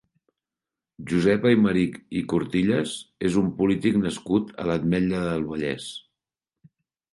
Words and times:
Josep 1.11 1.45
Aymerich 1.49 1.99
i 2.21 2.23
Cortillas 2.33 2.95
és 3.31 3.39
un 3.43 3.53
polític 3.61 4.01
nascut 4.07 4.57
a 4.65 4.69
l'Ametlla 4.71 5.23
del 5.29 5.49
Vallès. 5.55 5.89